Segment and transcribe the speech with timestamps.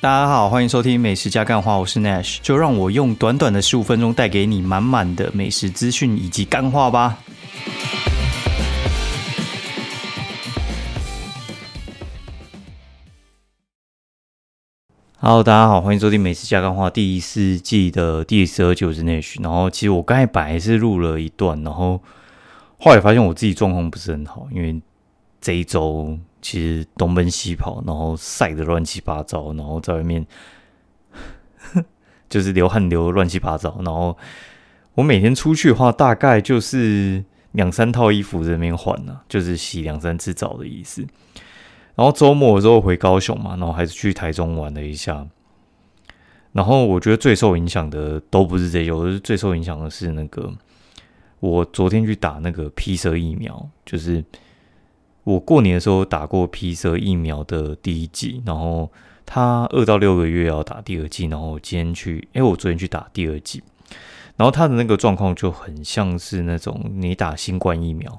[0.00, 7.18] 大家好，欢迎收听美食加干话，我是 Nash，就让我用短短的十五分钟带给你满满的美食资讯以及干话吧。
[15.16, 19.42] Hello，大家好，欢迎收听美食加干话第四季的第十二集，我是 Nash。
[19.42, 22.00] 然后其实我刚才本来是录了一段，然后
[22.78, 24.80] 后来发现我自己状况不是很好，因为
[25.40, 26.16] 这一周。
[26.40, 30.24] 其实东奔西跑，然后晒得乱七八糟，然后在外面
[32.30, 33.76] 就是流汗流乱七八糟。
[33.84, 34.16] 然后
[34.94, 41.04] 我每天出去的话，大概就是两三套衣服在那边换呢，就是洗两三次澡的意思。
[41.96, 45.26] 然后周末的时候回高雄嘛，然后还是去台中玩了一下。
[46.52, 50.52] 然后我觉得最受影响的都不是这些，我是最受影响的是那个
[51.40, 54.24] 我昨天去打那个披蛇疫苗，就是。
[55.28, 58.90] 我过年的时候打过皮蛇疫苗的第一剂，然后
[59.26, 63.62] 他二到六个月要打第二剂，然后今天去，哎，我昨天去打第二剂，
[64.36, 68.18] 然后他的那个状况就很像是那种你打新冠疫苗，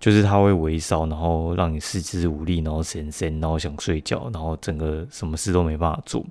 [0.00, 6.26] 就是他会微烧，然后让你四肢无力，然后神神，然后想睡觉，然后整个什么事都没办法做。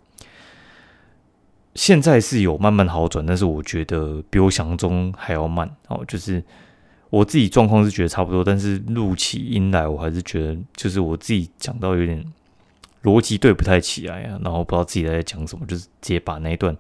[1.76, 6.44] 现在是有慢慢好转，但是我觉得比我想象中还要慢哦，就是。
[7.14, 12.26] 我自己状况是觉得差不多，但是录起音来，我还是觉得就是我自己讲到有点
[13.04, 16.76] 逻辑对不太起来啊，然后不知道自己在讲什么，就是直接把那一段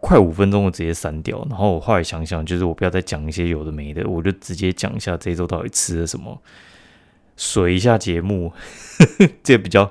[0.00, 1.42] 快五分钟的直接删掉。
[1.48, 6.38] 然后我后来想想，就是我不要再讲一些有的没的，我就直接讲一下这周到底吃了什么，
[7.38, 8.52] 水一下节目，
[9.42, 9.90] 这比较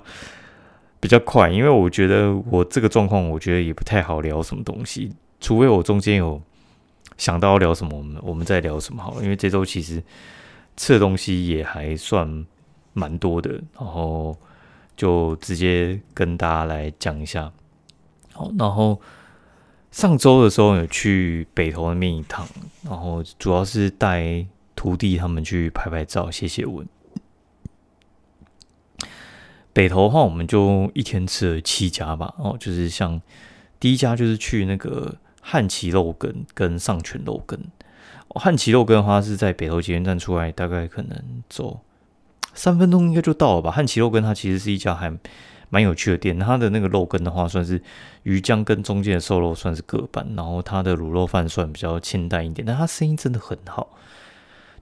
[1.00, 6.40] 比较快，因为我觉得我这个状况，我觉得也不太好聊什么东西，除非我中间有。
[7.18, 10.04] 想到要聊什么，我们我们再聊什么好，因为这周其实
[10.76, 12.46] 吃的东西也还算
[12.94, 14.38] 蛮多的，然后
[14.96, 17.52] 就直接跟大家来讲一下。
[18.34, 19.02] 好，然后
[19.90, 22.48] 上周的时候有去北投那边一趟，
[22.84, 24.46] 然后主要是带
[24.76, 26.88] 徒弟他们去拍拍照、写写文。
[29.74, 33.20] 北投的话，我们就一天吃了七家吧，哦，就是像
[33.80, 35.16] 第一家就是去那个。
[35.50, 37.58] 汉奇肉羹跟上泉肉羹，
[38.36, 41.80] 汉奇肉羹的话是在北投捷运站出来，大概可能走
[42.54, 43.72] 三分钟应该就到了吧。
[43.72, 45.18] 汉奇肉羹它其实是一家还
[45.70, 47.82] 蛮有趣的店，它的那个肉羹的话算是
[48.24, 53.96] 鱼浆跟中间的瘦肉算是各半，然后它的卤肉饭算比较清淡一点，但它生意真的很好。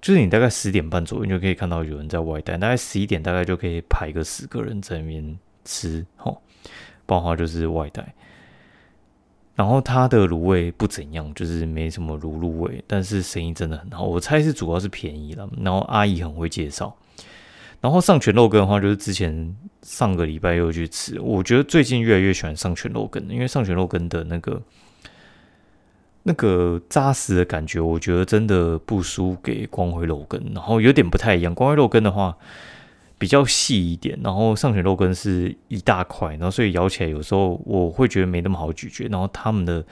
[0.01, 6.41] 就是你大概十点半左右就可以看到有人在外带，大概十一点大概就可以排个十个人在那边吃，吼，
[7.05, 8.15] 包括就是外带。
[9.55, 14.03] 然后它的卤味不怎样，就是没什么卤入味，但是生意真的很好。
[14.03, 16.93] 我猜是主要是便宜了，然后阿姨很会介绍。
[17.79, 24.61] 然后上全肉羹的话，就是之前上个礼拜又去吃，我觉得最近越来越喜欢上全肉羹，因为上全肉羹的那个
[26.23, 31.55] 那个扎实的感觉，我觉得真的不输给光辉肉羹，然后有点不太一样。
[31.55, 32.37] 光辉肉羹的话。
[33.17, 39.83] 比较细一点，然后上泉肉羹是一大块，然后所以咬起来有时候我会觉得没那么好咀嚼，然后他们的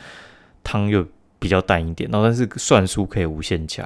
[0.63, 1.05] 汤又
[1.39, 3.83] 比较淡一点，然后但是蒜酥可以无限加，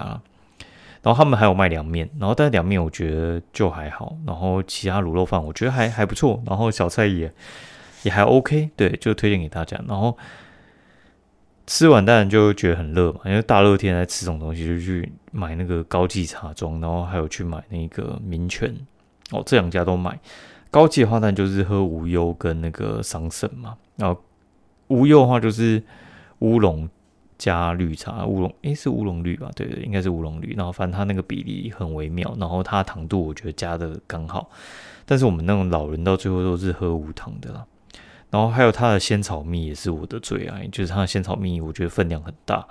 [1.03, 7.31] 然后他们还有卖凉面，然后但是凉面我觉得就还好，然后其他卤肉饭我觉得还还不错，然后小菜也
[8.03, 9.79] 也还 OK，对，就推荐给大家。
[9.87, 10.17] 然后
[11.67, 18.75] 吃完当然就觉得很热嘛，因为大热天在吃这种东西，就去买那个高级茶庄，然后还有去买那个民权。
[19.31, 20.19] 哦，这两家都买。
[20.69, 23.77] 高级的话，那就是喝无忧跟那个桑葚嘛。
[23.95, 24.21] 然后
[24.87, 25.81] 无忧的话，就是
[26.39, 26.87] 乌龙
[27.37, 29.49] 加绿茶，乌龙诶是乌龙绿吧？
[29.55, 30.53] 对对，应该是乌龙绿。
[30.55, 34.49] 然后反正它那个比例很微妙，然后它糖度我觉得加的刚好。
[35.05, 37.65] 但是我们那种老人到最后都是喝无糖的啦。
[38.29, 42.67] 然后还有它的仙草蜜也是我的最爱，就是它的仙草蜜，我觉得分量很大，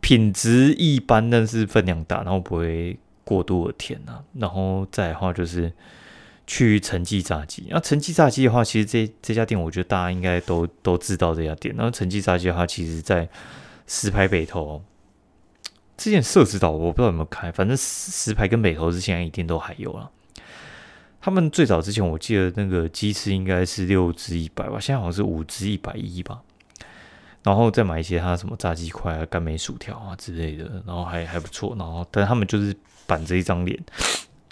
[0.00, 2.98] 品质一般，但是分量大，然后不会。
[3.28, 5.70] 过度的甜呐，然后再的话就是
[6.46, 7.66] 去陈记炸鸡。
[7.68, 11.76] 那陈记炸鸡的话，其实这这家店我觉得大家应该都都知道这家店。
[11.76, 13.28] 然后陈记炸鸡的话，其实在
[13.86, 14.82] 石牌北头，
[15.98, 20.10] 之前设置岛我不知道有没有开，反正石牌跟北头是现在一定都还有了。
[21.20, 26.40] 他们最早之前我记得那个鸡翅应该是六只一百吧，现在好像是五只一百一吧。
[27.42, 31.74] 然后再买一些他什么炸鸡块啊、干梅薯条啊之类的，然后还还不错。
[31.78, 32.74] 然后但他们就是
[33.08, 33.76] 板着一张脸，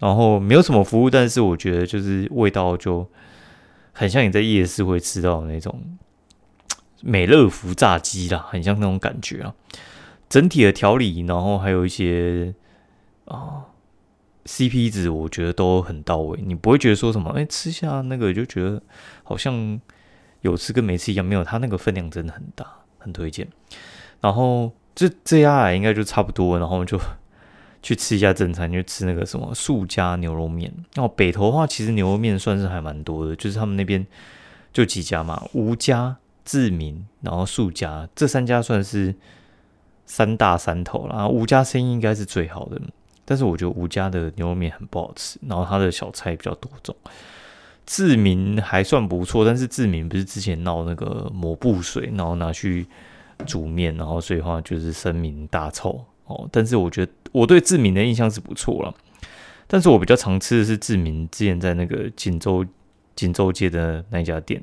[0.00, 3.08] 然后没有什么服务，但是我觉得就是味道就
[3.92, 5.80] 很像你在夜市会吃到的那种
[7.02, 9.54] 美乐福炸鸡啦，很像那种感觉啊。
[10.28, 12.52] 整体的调理，然后还有一些
[13.26, 13.66] 啊
[14.46, 16.40] CP 值，我觉得都很到位。
[16.44, 18.82] 你不会觉得说什么，哎，吃下那个就觉得
[19.22, 19.80] 好像。
[20.42, 22.64] 有吃跟没吃一样，没有它那个分量真的很大，
[22.98, 23.48] 很推荐。
[24.20, 27.00] 然后这这家来应该就差不多，然后就
[27.86, 30.74] 去吃一下正餐，就吃那个什么素家牛肉面。
[30.94, 34.04] 然后北投的话，其实牛肉面算是还蛮多的，就是他们那边
[34.72, 39.14] 就几家嘛，吴家、志明，然后素家这三家算是
[40.04, 41.28] 三大三头啦。
[41.28, 42.80] 吴家生意应该是最好的，
[43.24, 46.96] 但是我觉得吴家的牛肉面很不好吃，然后它的小菜比较多种。
[47.86, 52.84] 志明还算不错，但是志明不是之前闹那个抹布水，然后拿去
[53.46, 56.48] 煮面，然后所以话就是声名大臭哦。
[56.52, 58.94] 但是我觉得我对志明的印象是不错了，
[59.66, 62.64] 但是我比较常吃的是志明之前在那个锦州
[63.14, 64.62] 锦州街的那一家店，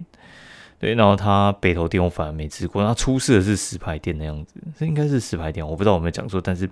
[0.79, 6.69] 对，然后他北头店我反而没吃过，他出事的是石牌店的样子，这应该是石牌店，我不知道有没有讲错，但是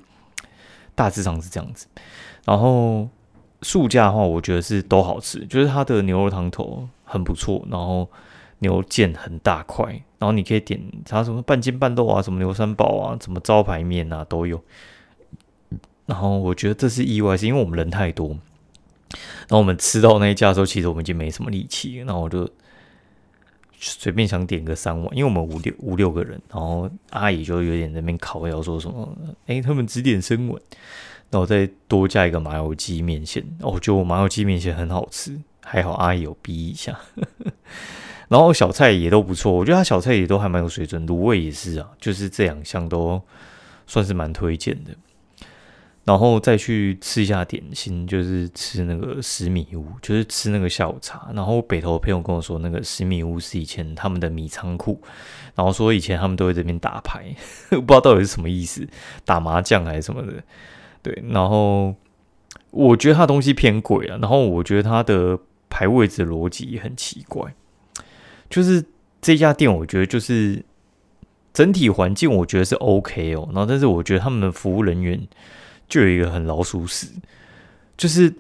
[0.96, 1.88] 大致上是这样子，
[2.46, 3.10] 然后。
[3.64, 8.10] 素价的话，我觉得是都好吃，就是它的牛肉汤头很不错，然后
[8.62, 9.86] 牛腱很大块，
[10.18, 14.60] 然后你可以点它什么半斤半肉啊，什么牛三宝啊，什么招牌面啊都有。
[16.08, 22.50] 然后我觉得这是意外，是因为我们人太多，然后我们吃到那一家的时候，其实我们已经没什么力气，然后我就
[23.80, 29.16] 随便想点个三碗，因为我们五六五六个人，然后阿姨就有点那边烤要说什么，
[29.48, 30.62] 哎，他们只点生碗。
[31.32, 37.00] 然后再多加一个麻油鸡面线，哦，就麻油鸡面线很好吃，还好阿姨有逼一下。
[38.32, 43.22] 然后小菜也都不错，我觉得他小菜也都还蛮有水准，卤味也是啊，就是这两项都
[43.86, 44.92] 算是蛮推荐的。
[46.06, 51.30] 然后再去吃一下点心，就是吃那个十米屋，就是吃那个下午茶。
[51.34, 55.02] 然后北投朋友跟我说，那个十米屋是以前他们的米仓库，
[55.54, 57.36] 然后说以前他们都会这边打牌，
[57.70, 58.88] 不知道到底是什么意思，
[59.26, 60.42] 打麻将还是什么的。
[61.04, 61.94] 对，然后
[62.70, 65.38] 我觉得它东西偏贵啊，然后我觉得它的
[65.70, 67.54] 排位置逻辑也很奇怪，
[68.52, 68.86] 就是
[69.20, 70.64] 这家店我觉得就是
[71.52, 75.20] 整体环境我觉得是 OK 哦，然后但是我觉得他们的服务人员
[75.90, 77.08] 就有一个很老鼠屎，
[77.98, 78.32] 就是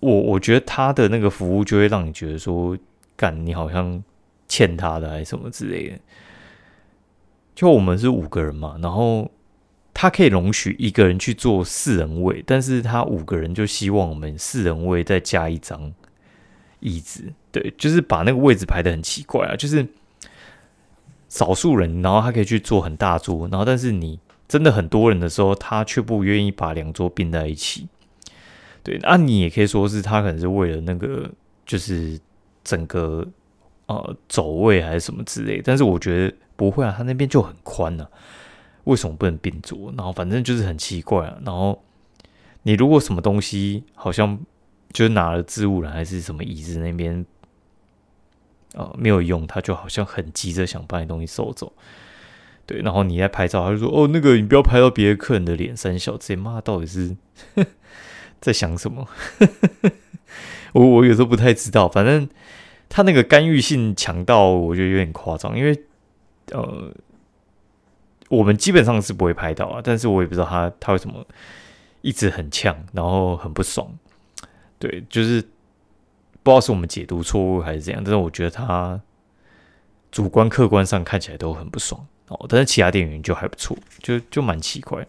[0.00, 2.74] 我我觉得他的那个服务就会让你觉得说，
[3.16, 4.02] 干你好像
[4.48, 5.98] 欠他的还是什么之类的，
[7.54, 9.30] 就我们是五个人嘛，然后。
[10.00, 15.92] 他可以容许一个人去做四人位，但是他五个人就希望我们四人位再加一张
[16.80, 19.86] 椅子，对，就是把那个位置排的很奇怪啊，就是
[21.28, 27.88] 少数人，然后他可以去坐很大桌，然后但是你真的很多人的时候，他却不愿意把两桌并在一起，
[28.82, 31.30] 对，那你也可以说是他可能是为了那个
[31.66, 32.18] 就是
[32.64, 33.26] 整个
[33.86, 38.06] 呃走位还是什么之类，但是我觉得不会啊，他那边就很宽呢。
[38.84, 39.92] 为什么不能并桌？
[39.98, 41.36] 然后反正就是很奇怪啊。
[41.44, 41.84] 然后
[42.62, 44.38] 你如果什么东西好像
[44.92, 47.24] 就是拿了置物了，还是什么椅子那边
[48.74, 51.72] 呃没有用，他就好像很急着想把你东西收走。
[52.66, 57.16] 对，然后你在拍照，他就说：“哦，那个你不要拍到别的客人的脸。”三小直接骂，到底是
[58.40, 59.08] 在想什么？
[60.72, 61.88] 我我有时候不太知道。
[61.88, 62.28] 反正
[62.88, 65.84] 他那个干预性强到我觉得有点夸张，因为
[66.52, 66.92] 呃。
[68.30, 71.26] 我们基本上是不会拍到啊，但是我也不知道他他为什么
[72.02, 73.90] 一直很呛，然后很不爽。
[74.78, 75.40] 对，就是
[76.42, 79.00] 不知道是我们解读错误还是怎样，但是我觉得他
[80.10, 82.46] 主观客观上看起来都很不爽哦。
[82.48, 85.06] 但是其他店员就还不错，就就蛮奇怪，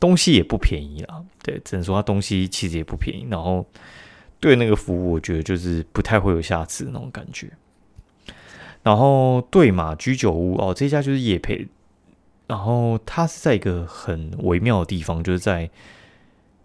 [0.00, 1.22] 东西也不便宜啦。
[1.42, 3.66] 对，只能说他东西其实也不便宜，然后
[4.40, 7.50] 对那个服务，我觉得就是不太会有下次那种感觉。
[8.82, 11.68] 然后对马居酒屋哦，这家就是叶配。
[12.48, 15.70] 然后它是在一个很微妙的地方，就是在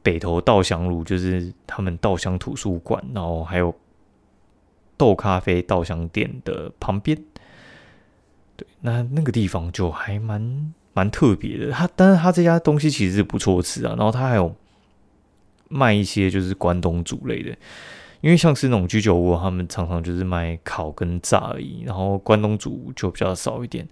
[0.07, 3.75] 北投稻香路，就是他们稻香图书馆，然后还有
[4.95, 7.21] 豆咖啡稻香店的旁边。
[8.55, 11.71] 对，那那个地方就还蛮蛮特别的。
[11.73, 13.95] 他，但是他这家东西其实是不错吃啊。
[13.97, 14.55] 然后他还有
[15.67, 17.53] 卖一些就是关东煮类的。
[18.21, 23.87] 因为像是那种居酒屋，他们常常就是卖烤跟炸而已，然后关东煮就比较少一点。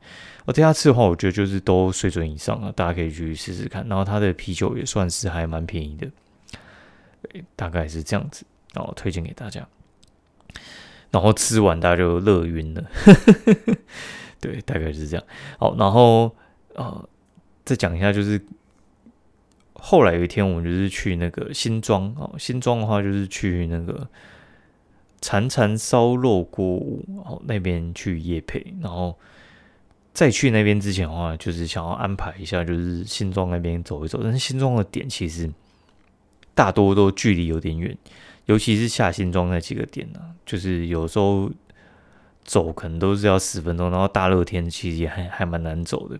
[0.45, 3.87] 而这家吃的话，我觉得就是都水准以上了，大家可以去试试看。
[3.87, 6.09] 然后它的啤酒也算是还蛮便宜的，
[7.55, 9.67] 大概是这样子，然后推荐给大家。
[11.11, 12.83] 然后吃完大家就乐晕了，
[14.41, 15.25] 对，大概是这样。
[15.59, 16.35] 好，然后
[16.73, 17.09] 呃，
[17.63, 18.41] 再讲一下就是。
[19.87, 24.09] 后来有一天，我们就是去那个新庄哦，新庄的话就是去那个
[25.21, 29.15] 潺潺烧肉锅屋哦那边去夜配，然后
[30.11, 34.21] 再去那边之前的话，就是想要安排一下，就是新庄那边走一走。
[34.23, 35.47] 但是新庄的点其实
[36.55, 37.95] 大多都距离有点远，
[38.45, 41.51] 尤其是下新庄那几个点呢，就是有时候
[42.43, 46.17] 走可能都是要十分钟，然后大热天其实也还还蛮难走的。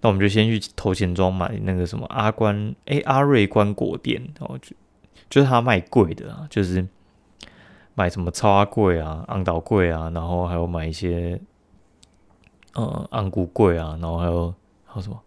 [0.00, 4.76] 那我们就先去头前庄买那个什么阿关哎阿瑞关果店哦，就
[5.28, 6.86] 就是他卖贵的啊，就是
[7.94, 11.40] 买什么超阿贵啊、昂岛贵啊，然后还有买一些
[12.74, 14.54] 呃昂古贵啊，然后还有
[14.86, 15.20] 还有什么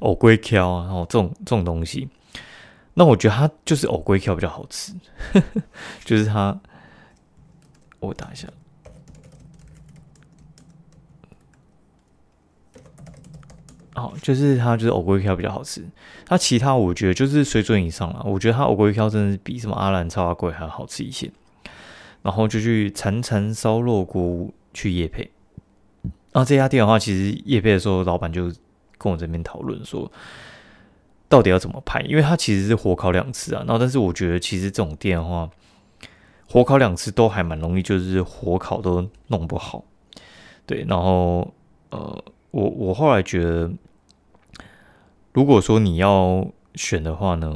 [0.00, 2.08] 藕龟壳啊，然后这种这种东西。
[2.94, 4.92] 那我觉得它就是藕龟壳比较好吃，
[6.04, 6.60] 就是它，
[8.00, 8.48] 我打一下。
[13.94, 15.84] 哦，就是它就是藕龟壳比较好吃，
[16.26, 18.22] 它其他我觉得就是水准以上了。
[18.24, 21.30] 我觉得它藕龟壳真的是比什么阿兰超阿贵还要好吃一些。
[22.22, 25.30] 然后就去潺潺烧肉锅去夜配，
[26.02, 28.52] 然后这家店的话，其实夜配的时候，老板就
[28.98, 30.12] 跟我这边讨论说，
[31.30, 33.64] 到底要怎么拍，因为他其实是火烤两次啊。
[33.66, 35.48] 然后但是我觉得其实这种店的话，
[36.46, 39.82] 火烤两次都还蛮容易，就是火烤都弄不好。
[40.66, 41.54] 对，然后
[41.88, 43.70] 呃，我我后来觉得。
[45.32, 47.54] 如果说你要选的话呢，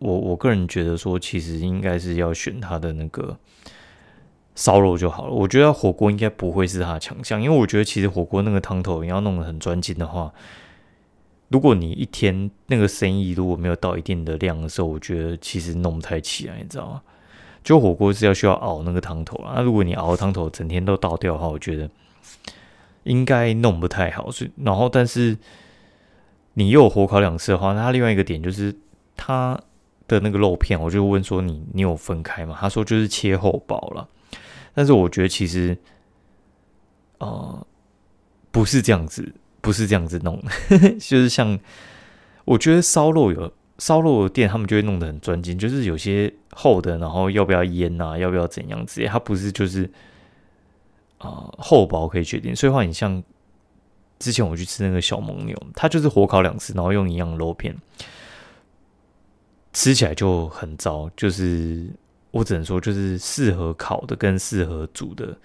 [0.00, 3.38] 我我个人觉得说，其实应该是要选它的那个
[4.56, 5.32] 烧肉就好了。
[5.32, 10.32] 我觉得火锅应该不会是它的强项，因为我觉得其实火锅那个汤头你要弄得很专精的话，
[11.46, 17.02] 如果你一天那个生意如果没有到一定的量的时候，我觉得其实弄不太起来，你知道吗？
[17.62, 21.88] 就火锅是要需要熬那个汤头啊，那如果你熬汤头整天都倒掉的话，我觉得
[23.04, 24.30] 应该弄不太好。
[24.30, 25.38] 所以，然后但是。
[26.54, 28.76] 你又火烤两次的话，那另外一个点就是
[29.16, 29.58] 它
[30.06, 32.54] 的那个肉片，我就问说你你有分开吗？
[32.60, 34.06] 他说就是切厚薄了，
[34.74, 35.74] 但是我觉得其实，
[37.20, 37.66] 呃，
[38.50, 40.38] 不是这样子，不是这样子弄，
[41.00, 41.58] 就是像
[42.44, 49.90] 我觉得烧肉有烧肉的店，他们就会弄得很专精，就是有些厚的，然后要不要腌啊，要不要怎样子，它不是就是
[51.22, 53.22] 啊厚薄可以决定，所以话你像。
[54.18, 57.76] 之前我去吃那个小蒙牛，它就是火烤两次，然后用一样肉片，
[59.72, 61.10] 吃起来就很糟。
[61.16, 61.90] 就是
[62.30, 65.36] 我只能说，就是适合烤的跟适合煮的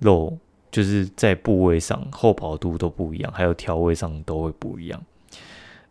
[0.00, 0.36] 肉，
[0.72, 5.00] 就是在部位上厚薄度都不一样，还有调味上都会不一样。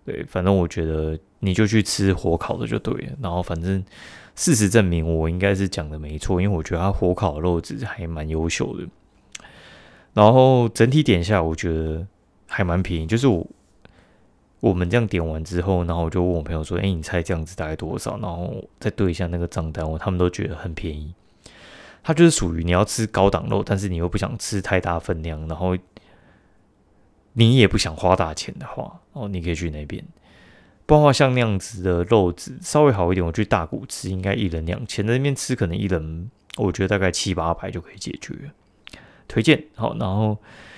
[0.05, 3.13] 对，反正我觉得你就去吃火烤的就对了。
[3.21, 3.81] 然后反正
[4.35, 8.85] 事实证明，我应该是讲的没错，因为我觉得它火烤的肉质还蛮优秀的。
[10.15, 12.07] 然后整体点下，我觉得。
[12.47, 13.45] 还蛮便宜，就是我
[14.61, 21.13] 我们这样点完之后，然后我就问我朋友说：“哎，你猜这样子大概多少？”然后再对一下那个账单，我他们都觉得很便宜。
[22.03, 25.75] 它就是属于你要吃高档肉，但是你又不想吃太大分量，然后
[27.33, 30.05] 你也不想花大钱的话，哦，你可以去那边。
[30.85, 38.51] 不然像那样子的肉质稍微好一点，我去大谷吃，应该一人两千，那边吃可能一人我觉得大概七八百就可以解决。
[39.35, 40.37] 推荐好，然后。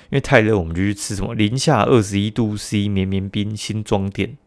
[0.10, 4.38] 因为太热，我们就去吃什么零下二十一度 C 绵绵冰新装店。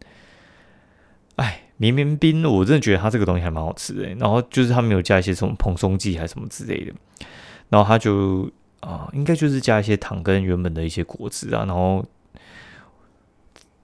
[1.35, 4.07] 哎，绵绵冰，我真的觉得它这个东西还蛮好吃的。
[4.15, 6.91] 然后就是它没有加一些什么蓬松剂还是什么之类的。
[7.69, 8.49] 然后它就
[8.79, 11.63] 啊，应该就是加一些糖跟原本的一些果汁啊。
[11.67, 12.03] 然后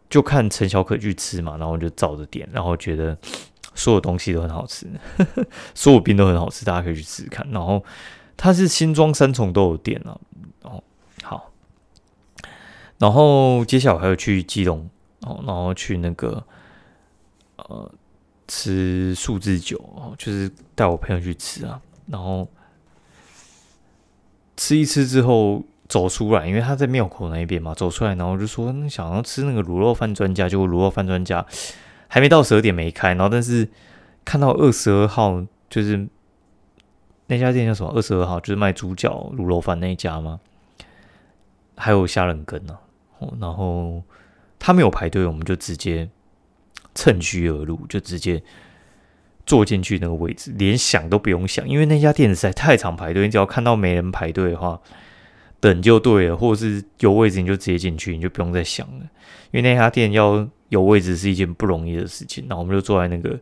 [0.09, 3.15] 就看陈小可去吃嘛，然后就照着点，然后觉得
[3.75, 4.87] 所有东西都很好吃，
[5.75, 7.47] 所有冰都很好吃，大家可以去试试看。
[7.51, 7.85] 然后
[8.37, 10.17] 它是新装三重都有店啊。
[10.61, 10.83] 哦，
[11.23, 11.51] 好。
[12.99, 14.89] 然后接下来还要去基隆
[15.21, 16.43] 哦，然后去那个
[17.57, 17.91] 呃
[18.47, 21.81] 吃数字酒哦，就是带我朋友去吃啊。
[22.07, 22.47] 然后
[24.55, 31.45] 吃一吃之后走出来，因为他在庙口那一边嘛，走出来，然后就说想要吃那个卤肉饭专家，结果卤肉饭专家
[32.07, 33.69] 还没到十二点没开，然后但是
[34.23, 36.07] 看到二十二号就是
[37.27, 37.91] 那家店叫什么？
[37.95, 40.39] 二十二号就是卖猪脚卤肉饭那一家吗？
[41.75, 42.77] 还有虾仁羹呢。
[43.39, 44.03] 然后
[44.59, 46.07] 他没有排队，我们就直接
[46.93, 48.41] 趁虚而入，就直接
[49.45, 54.79] 坐进去那个位置，连想都不用想，因为那家店实在太常排队，你只要看到没人排队的话，
[55.59, 59.05] 等就对了，或者是有位置你就直接进去，你就不用再想了。
[59.51, 62.45] 因为那家店要有位置是一件不容易的事情。
[62.47, 63.39] 然后我们就坐在那个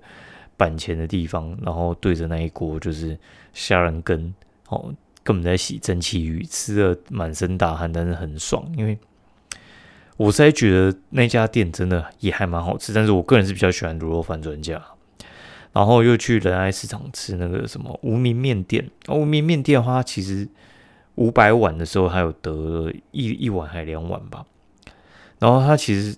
[0.57, 3.17] 板前的地方，然后对着那一锅就是
[3.53, 4.33] 虾仁羹，
[4.69, 4.93] 哦，
[5.23, 8.97] 根本在洗蒸汽鱼，吃的满身大汗，但是很爽，因为。
[10.17, 14.81] 我实在觉得那家店真的也还蛮好吃，但是我个人是比较喜欢卤肉饭专家。
[15.73, 20.47] 然后又去仁爱市场吃那个什么无名面店，无名面店的话，其实
[21.15, 24.45] 五百碗的时候还有得一一碗还两碗吧。
[25.37, 26.15] 然后它其实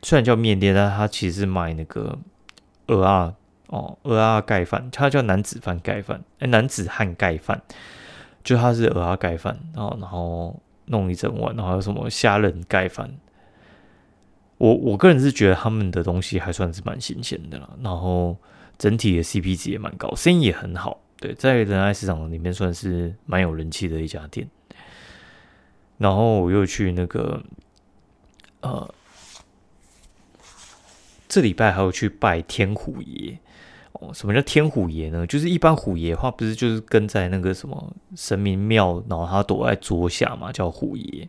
[0.00, 2.16] 虽然叫面店，但它其实是卖那个
[2.86, 3.34] 鹅啊
[3.70, 7.60] 哦鹅啊盖饭，它叫男子饭盖饭，哎男子汉盖饭。
[8.42, 13.14] 就它是鹅鸭盖饭，然后然后弄一整碗，然后有什么虾仁盖饭。
[14.56, 18.34] 我我个人是觉得他们的东西还算是蛮新鲜的啦，然后
[18.78, 21.02] 整体的 CP 值也蛮高，生意也很好。
[21.18, 24.48] 对，在仁爱市场里面算是蛮有人气的一家店。
[25.98, 27.42] 然后我又去那个，
[28.62, 28.94] 呃，
[31.28, 33.38] 这礼拜还有去拜天虎爷。
[33.92, 35.26] 哦，什么叫天虎爷呢？
[35.26, 41.28] 就是一般虎爷的话，不是就是跟在那个什么神明庙，然后他躲在桌下嘛，叫虎爷。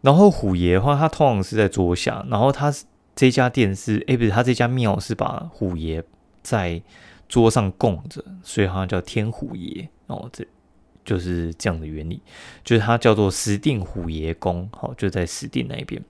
[0.00, 2.72] 然后虎爷的话，他通常是在桌下，然后他
[3.16, 6.02] 这家店是，哎，不是，他这家庙是把虎爷
[6.40, 6.80] 在
[7.28, 9.88] 桌上供着，所以它叫天虎爷。
[10.06, 10.46] 哦，这
[11.04, 12.22] 就是这样的原理，
[12.62, 16.02] 就是它叫做石定虎爷宫，好，就在石定那边。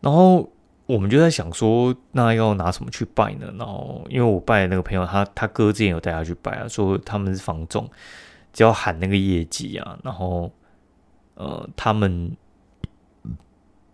[0.00, 0.50] 然后
[0.86, 3.52] 我们就在想说，那要拿什么去拜呢？
[3.58, 7.88] 然后因为我拜的那个朋友，他他哥之前有带他去拜啊，说他们是房仲，
[8.52, 10.50] 只要喊那个业绩啊，然后
[11.34, 12.36] 呃，他们。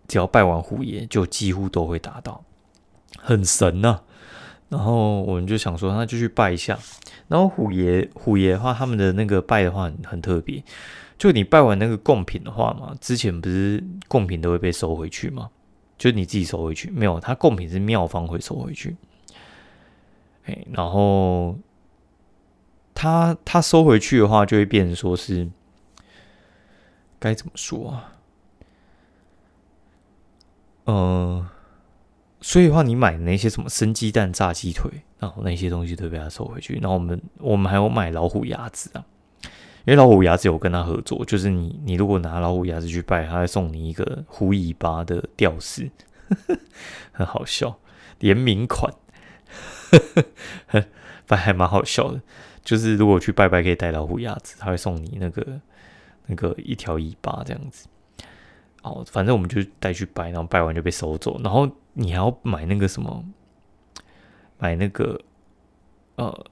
[0.07, 2.43] 只要拜完虎爷，就几乎都会达到，
[3.19, 3.99] 很神呐。
[4.67, 6.75] 然后我们就想说，那就去拜一下。
[7.27, 10.63] 然后虎爷，虎爷的话，他们的那个拜的话很特别。
[11.19, 15.51] 就你拜完那个贡品的话嘛，之前不是贡品都会被收回去吗？
[15.99, 18.95] 就你自己收回去，没有，他贡品是庙方会收回去。
[20.45, 21.55] 哎，然后
[22.95, 25.47] 他他收回去的话，就会变成说是
[27.19, 28.15] 该怎么说啊？
[30.85, 31.47] 嗯，
[32.41, 34.89] 所以的话，你买那些什么生鸡蛋、炸鸡腿，
[35.19, 36.75] 然后那些东西都被他收回去。
[36.75, 39.05] 然后我们我们还有买老虎牙子啊，
[39.85, 45.89] 因为老虎牙子有跟他合作，就是你你如果拿老虎牙子去拜，他会送你一个虎尾巴的吊饰，
[47.11, 47.79] 很好笑，
[48.19, 48.93] 联名款，
[51.25, 52.21] 反还蛮好笑的。
[52.63, 55.59] 就是如果去拜拜可以带老虎牙子，他会送你那个
[56.27, 57.87] 那个一条尾巴这样子。
[58.83, 61.39] 哦，反正我们就带去拜，然后拜完就被收走。
[61.43, 63.25] 然后你还要买那个什么，
[64.59, 65.19] 买那个
[66.15, 66.45] 呃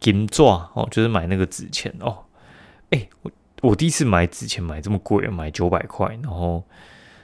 [0.00, 2.24] 金钻哦，就是买那个纸钱哦。
[2.90, 3.30] 哎，我
[3.62, 6.08] 我第一次买纸钱买这么贵，买九百块。
[6.22, 6.64] 然后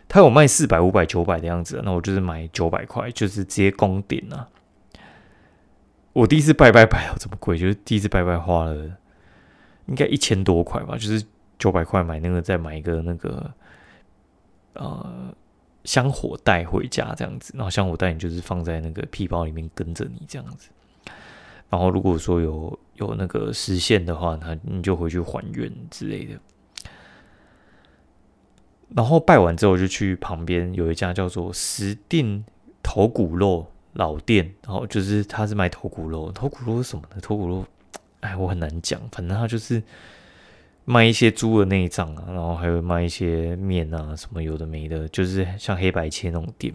[0.09, 4.49] 他有卖四百、五百、九百的样子，那我就是买九百块，就是直接供顶啊。
[6.13, 8.75] 我第一次拜拜拜到这么贵，就是第一次拜拜花了
[9.87, 11.25] 应该一千多块吧，就是
[11.59, 13.53] 九百块买那个，再买一个那个。
[14.77, 15.33] 呃，
[15.85, 20.69] 香火带回家这样子，然后香火带你就是放在那个皮包里面跟着你这样子。
[21.71, 26.39] 然后如果说有有那个实现的话，他你就回去还愿之类的。
[28.95, 32.45] 然后拜完之后就去旁边有一家叫做石定
[32.83, 37.21] 头骨肉老店，然后就是他是卖头骨肉，头骨肉是什么呢？
[37.21, 37.67] 头骨肉，
[38.21, 39.83] 哎，我很难讲，反正他就是。
[40.87, 46.75] 卖一些猪的内脏啊，然后还有卖一些面啊，什么有的没的，就是像黑白切那种店。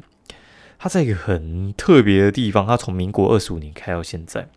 [0.80, 4.50] 它在一个很特别的地方，它从民国二十五年开到现在，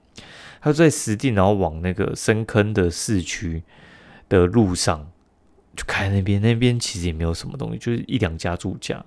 [0.62, 3.64] 他在实地，然后往那个深坑的市区
[4.28, 5.10] 的路上
[5.76, 6.40] 就开那边。
[6.40, 9.04] 那边其实也没有什么东西，就是一两家住家，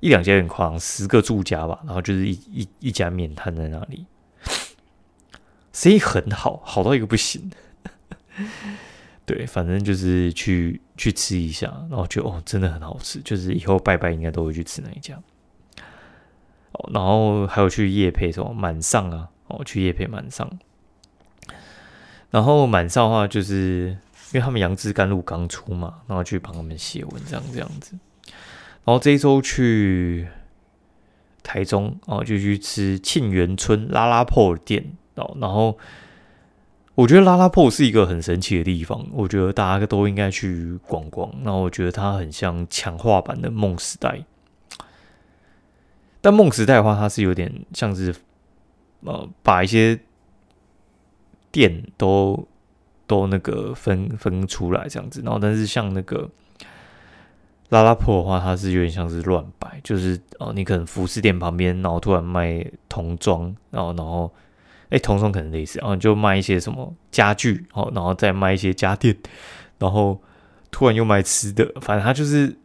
[0.00, 1.78] 一两家有点夸张，十个住家吧。
[1.84, 4.06] 然后就是一一一家面摊在那里，
[5.74, 7.50] 生意很好，好到一个不行。
[9.26, 15.20] 对，反正就是去去吃一下，然后觉得哦，真的很好吃，就是以后拜拜应该都会去吃那一家。
[16.72, 20.50] 哦，然后还有去夜配什么满上啊，哦，去夜配满上。
[22.30, 23.96] 然后满少的话，就是
[24.32, 27.98] 因为他们杨枝甘露刚出嘛，然后去帮他们写文章这样子。
[28.84, 30.28] 然后这一周去
[31.42, 35.78] 台中哦，就去吃庆元村拉拉破店哦，然后。
[36.98, 41.32] 我觉得拉拉破是一个很神奇的地方，我觉得大家都应该去逛逛。
[41.42, 44.24] 那我觉得它很像强化版的梦时代，
[46.20, 48.12] 但梦时代的话，它是有点像是
[49.04, 50.00] 呃把一些
[51.50, 52.46] 店都
[53.06, 55.22] 都那个分分出来这样子。
[55.24, 56.28] 然后，但是像那个
[57.68, 64.32] 拉拉破的话，它是有点像是乱摆，就是哦，你可能服饰店旁边，然后突然卖童装，然后然后。
[64.90, 69.14] 哎，童装可能类似，然后就卖一些什么家具，哦，然后再卖一些家电，
[69.78, 70.18] 然后
[70.70, 72.56] 突然又卖吃的，反正他就是，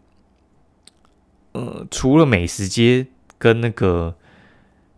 [1.52, 4.15] 呃，除了美食街跟那个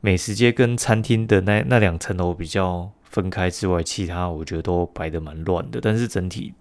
[0.02, 6.54] 美食街跟餐厅的那那两层楼比较分开之外，其他我觉得都摆的蛮乱的，但是整体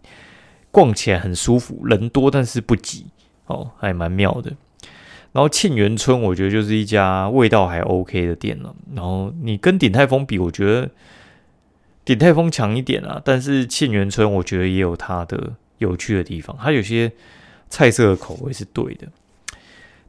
[0.71, 3.07] 逛起来很舒服，人多但是不挤，
[3.47, 4.53] 哦，还蛮妙的。
[5.33, 8.73] 然后沁园村，我觉得就是一家味道还 OK 的店了。
[8.95, 10.89] 然后你跟鼎泰丰比，我觉得
[12.05, 17.11] 鼎泰丰强一点啊，但是沁园春我觉得也有它的有趣的地方，它有些
[17.69, 19.09] 菜色的口味是对的。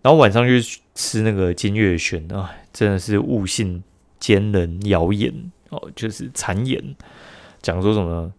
[0.03, 0.53] 然后晚上就
[0.93, 3.83] 吃那个金月轩啊，真的是悟性
[4.19, 6.95] 奸人谣言哦，就是谗言，
[7.61, 8.31] 讲说什么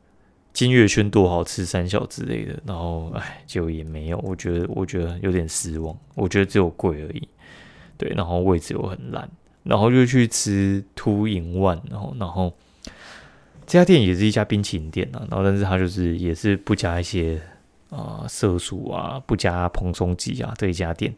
[0.52, 7.28] 金月轩多好吃三小之类的，然后哎，结果也没有，我觉得我觉得有点失望，我觉得只有贵而已，
[7.98, 9.28] 对，然后位置又很烂，
[9.64, 12.52] 然后就去吃秃影万，然后然后
[13.66, 17.40] 这家店也是一家冰淇淋店啊，然后但是它就是也是不加一些
[17.90, 21.14] 啊色素啊，不加蓬松剂啊这一家店。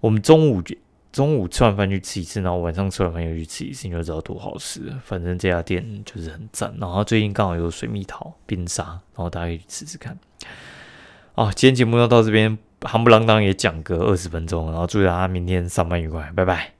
[0.00, 0.62] 我们中午
[1.14, 4.92] 中午吃完饭去吃一次，然后晚上吃完饭又去吃一次，你就知道多好吃。
[5.04, 6.74] 反正这家店就是很赞。
[6.80, 10.18] 然后最近刚好有水蜜桃冰沙，然后大家可以去吃吃看。
[11.36, 16.73] 哦，今天节目要到这边，夯不啷当也讲个二十分钟，然后祝大家明天上班愉快，拜拜。